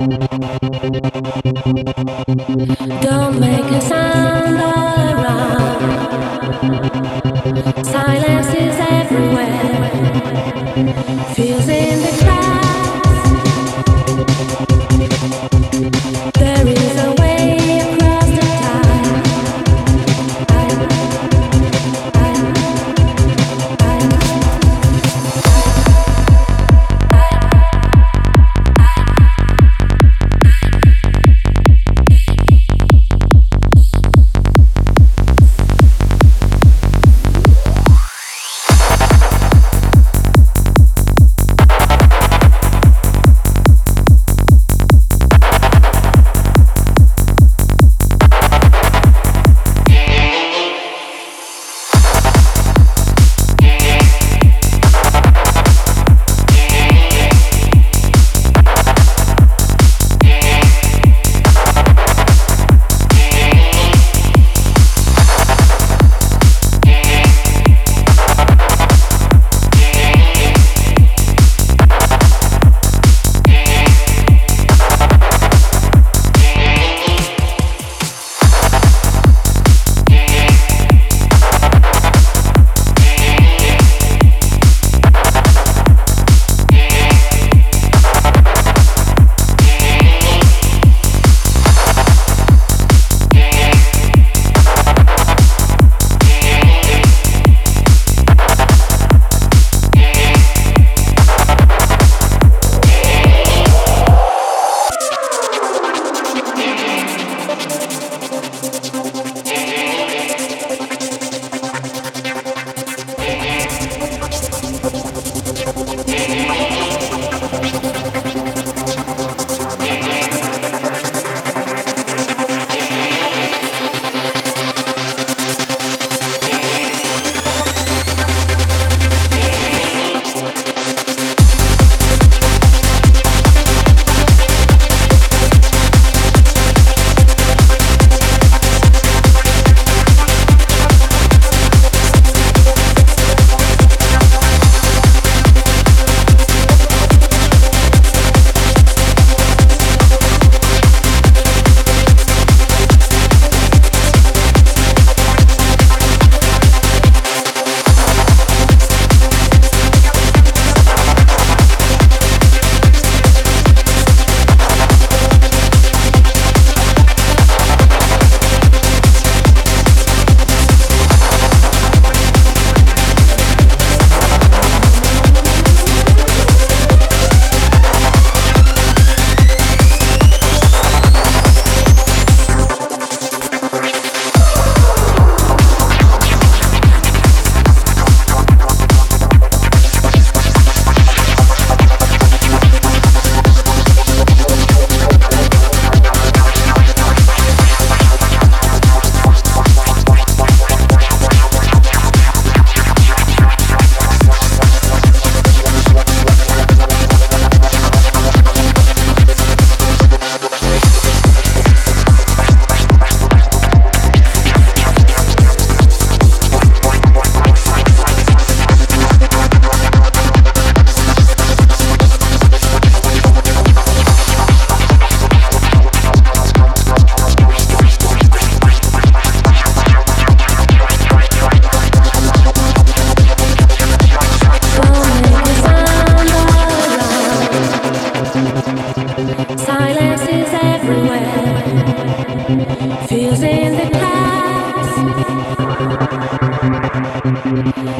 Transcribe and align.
There 0.00 0.08
is 0.08 0.16
a 3.10 3.12
way 3.38 3.99